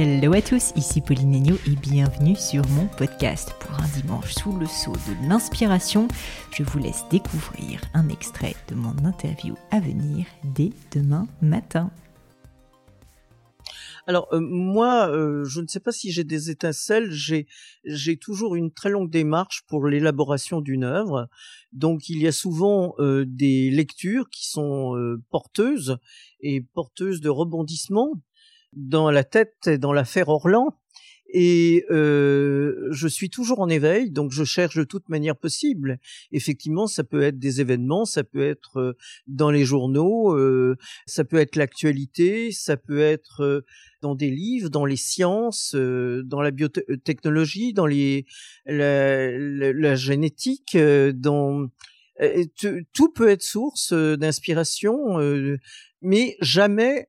[0.00, 3.52] Hello à tous, ici Pauline Agneau et bienvenue sur mon podcast.
[3.58, 6.06] Pour un dimanche sous le sceau de l'inspiration,
[6.52, 11.90] je vous laisse découvrir un extrait de mon interview à venir dès demain matin.
[14.06, 17.10] Alors euh, moi, euh, je ne sais pas si j'ai des étincelles.
[17.10, 21.28] J'ai toujours une très longue démarche pour l'élaboration d'une œuvre.
[21.72, 24.94] Donc il y a souvent euh, des lectures qui sont
[25.30, 25.98] porteuses
[26.40, 28.12] et porteuses de rebondissements
[28.72, 30.74] dans la tête et dans l'affaire Orlan
[31.30, 35.98] et euh, je suis toujours en éveil, donc je cherche de toute manière possible.
[36.32, 38.96] Effectivement, ça peut être des événements, ça peut être euh,
[39.26, 43.62] dans les journaux, euh, ça peut être l'actualité, ça peut être
[44.00, 48.24] dans des livres, dans les sciences, dans la biotechnologie, dans les
[48.64, 51.68] la, la génétique, dans
[52.94, 55.18] tout peut être source d'inspiration,
[56.00, 57.08] mais jamais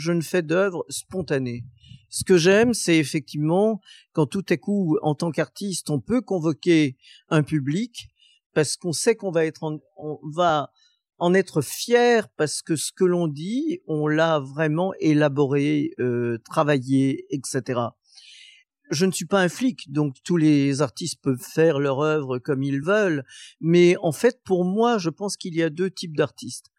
[0.00, 1.64] je ne fais d'œuvre spontanée.
[2.08, 3.80] Ce que j'aime, c'est effectivement
[4.12, 6.96] quand tout à coup, en tant qu'artiste, on peut convoquer
[7.28, 8.08] un public
[8.52, 10.72] parce qu'on sait qu'on va être, en, on va
[11.18, 17.26] en être fier parce que ce que l'on dit, on l'a vraiment élaboré, euh, travaillé,
[17.30, 17.80] etc.
[18.90, 22.64] Je ne suis pas un flic, donc tous les artistes peuvent faire leur œuvre comme
[22.64, 23.24] ils veulent,
[23.60, 26.72] mais en fait, pour moi, je pense qu'il y a deux types d'artistes.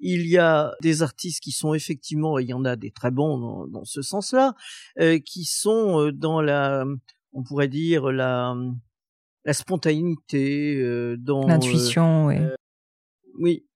[0.00, 3.66] Il y a des artistes qui sont effectivement, il y en a des très bons
[3.66, 4.54] dans, ce sens-là,
[4.98, 6.86] euh, qui sont euh, dans la,
[7.32, 8.56] on pourrait dire la,
[9.44, 12.36] la spontanéité, euh, dans l'intuition, oui.
[13.38, 13.66] oui.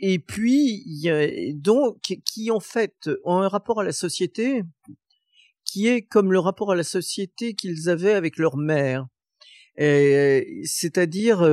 [0.00, 4.64] Et puis, il y a, donc, qui en fait ont un rapport à la société
[5.64, 9.06] qui est comme le rapport à la société qu'ils avaient avec leur mère.
[9.76, 11.46] C'est-à-dire,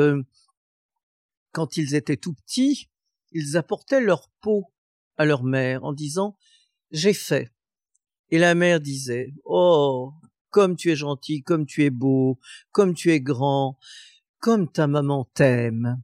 [1.51, 2.88] quand ils étaient tout petits,
[3.31, 4.71] ils apportaient leur peau
[5.17, 6.37] à leur mère en disant
[6.91, 7.51] J'ai fait.
[8.29, 10.13] Et la mère disait Oh,
[10.49, 12.39] comme tu es gentil, comme tu es beau,
[12.71, 13.77] comme tu es grand,
[14.39, 16.01] comme ta maman t'aime.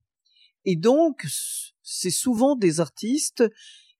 [0.65, 1.25] Et donc,
[1.81, 3.43] c'est souvent des artistes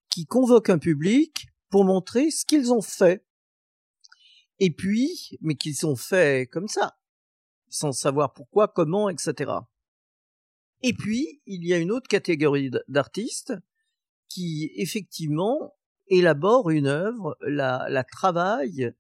[0.10, 3.26] qui convoquent un public pour montrer ce qu'ils ont fait.
[4.60, 6.98] Et puis, mais qu'ils ont fait comme ça,
[7.70, 9.52] sans savoir pourquoi, comment, etc.
[10.88, 13.56] Et puis, il y a une autre catégorie d'artistes
[14.30, 15.74] qui, effectivement,
[16.10, 18.94] élaborent une œuvre, la, la travaillent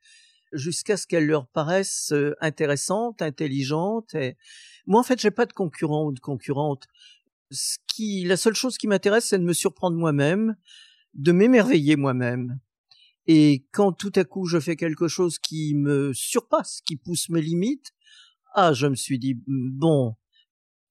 [0.51, 4.15] jusqu'à ce qu'elle leur paraisse euh, intéressante, intelligente.
[4.87, 6.87] Moi, en fait, j'ai pas de concurrent ou de concurrente.
[7.51, 10.55] Ce qui, la seule chose qui m'intéresse, c'est de me surprendre moi-même,
[11.13, 12.59] de m'émerveiller moi-même.
[13.27, 17.43] Et quand tout à coup je fais quelque chose qui me surpasse, qui pousse mes
[17.43, 17.91] limites,
[18.55, 20.15] ah, je me suis dit, bon,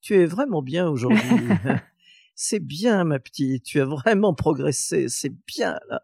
[0.05, 1.19] tu es vraiment bien aujourd'hui.
[2.35, 6.03] c'est bien, ma petite, tu as vraiment progressé, c'est bien là.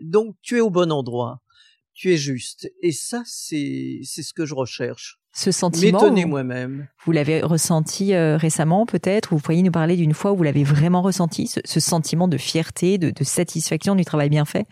[0.00, 1.40] Donc tu es au bon endroit,
[1.94, 2.70] tu es juste.
[2.82, 5.18] Et ça, c'est c'est ce que je recherche.
[5.32, 5.98] Ce sentiment.
[5.98, 6.88] M'étonner moi-même.
[7.04, 9.30] Vous l'avez ressenti euh, récemment, peut-être.
[9.30, 12.98] Vous pourriez nous parler d'une fois où vous l'avez vraiment ressenti, ce, sentiment de fierté,
[12.98, 14.66] de satisfaction du travail bien fait?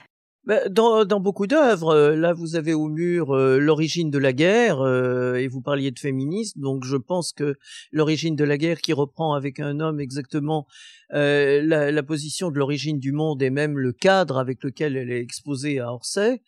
[0.46, 4.32] Bah, dans, dans, beaucoup d'œuvres, euh, là vous avez au mur euh, l'origine de la
[4.32, 7.56] guerre euh, et vous parliez de féminisme, donc je pense que
[7.90, 10.68] l'origine de la guerre qui reprend avec un homme exactement
[11.10, 15.20] la, la, position de l'origine du monde et même le cadre avec lequel elle est
[15.20, 16.42] exposée à Orsay,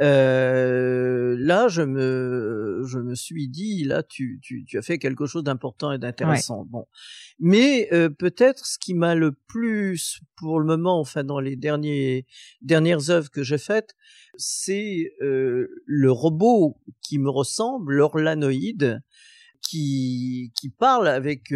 [0.00, 5.26] euh, là, je me, je me suis dit, là, tu, tu, tu as fait quelque
[5.26, 6.64] chose d'important et d'intéressant.
[6.66, 6.86] Bon,
[7.40, 12.26] mais euh, peut-être ce qui m'a le plus, pour le moment, enfin dans les derniers
[12.62, 13.96] dernières œuvres que j'ai faites,
[14.36, 19.02] c'est euh, le robot qui me ressemble, l'orlanoïde,
[19.62, 21.52] qui qui parle avec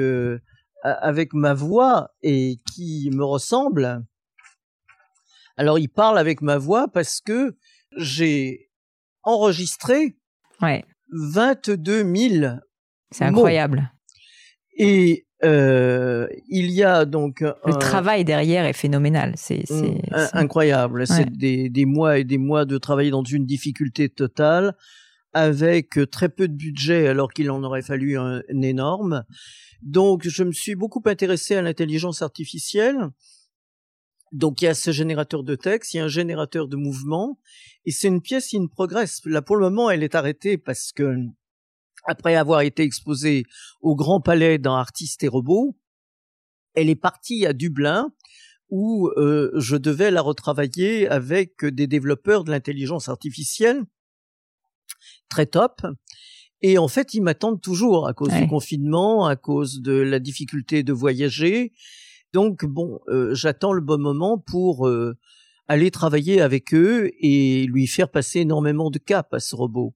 [0.83, 4.05] avec ma voix et qui me ressemble.
[5.57, 7.57] Alors il parle avec ma voix parce que
[7.97, 8.71] j'ai
[9.23, 10.17] enregistré
[10.61, 10.85] ouais.
[11.11, 12.57] 22 000
[13.11, 13.93] C'est incroyable.
[14.77, 19.35] Et euh, il y a donc le travail derrière est phénoménal.
[19.37, 19.65] C'est
[20.33, 21.07] incroyable.
[21.07, 24.75] C'est des, des mois et des mois de travailler dans une difficulté totale
[25.35, 29.25] avec très peu de budget alors qu'il en aurait fallu un énorme.
[29.83, 33.09] Donc, je me suis beaucoup intéressé à l'intelligence artificielle.
[34.33, 37.39] Donc, il y a ce générateur de texte, il y a un générateur de mouvement,
[37.85, 39.21] et c'est une pièce in progress.
[39.27, 41.17] Là, pour le moment, elle est arrêtée parce que,
[42.05, 43.45] après avoir été exposée
[43.81, 45.77] au Grand Palais dans Artistes et Robots,
[46.75, 48.13] elle est partie à Dublin,
[48.71, 53.85] où euh, je devais la retravailler avec des développeurs de l'intelligence artificielle
[55.29, 55.83] très top.
[56.63, 60.83] Et en fait, ils m'attendent toujours à cause du confinement, à cause de la difficulté
[60.83, 61.73] de voyager.
[62.33, 65.17] Donc bon, euh, j'attends le bon moment pour euh,
[65.69, 69.95] aller travailler avec eux et lui faire passer énormément de cap à ce robot.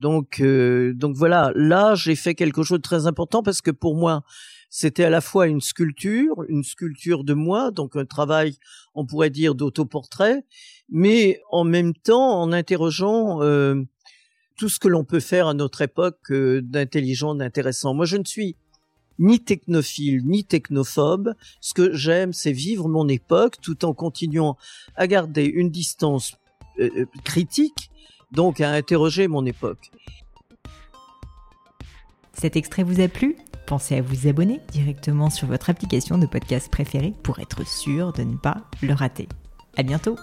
[0.00, 3.96] Donc euh, donc voilà, là j'ai fait quelque chose de très important parce que pour
[3.96, 4.24] moi
[4.68, 8.58] c'était à la fois une sculpture, une sculpture de moi, donc un travail,
[8.94, 10.44] on pourrait dire d'autoportrait,
[10.90, 13.40] mais en même temps en interrogeant
[14.56, 17.94] tout ce que l'on peut faire à notre époque euh, d'intelligent, d'intéressant.
[17.94, 18.56] Moi, je ne suis
[19.18, 21.34] ni technophile, ni technophobe.
[21.60, 24.56] Ce que j'aime, c'est vivre mon époque tout en continuant
[24.96, 26.36] à garder une distance
[26.78, 27.90] euh, euh, critique,
[28.32, 29.90] donc à interroger mon époque.
[32.32, 33.36] Cet extrait vous a plu?
[33.66, 38.22] Pensez à vous abonner directement sur votre application de podcast préférée pour être sûr de
[38.22, 39.28] ne pas le rater.
[39.76, 40.16] À bientôt